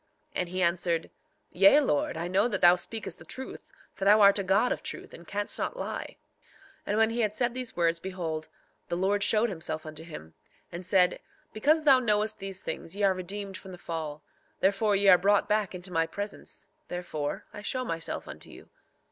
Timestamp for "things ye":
12.63-13.03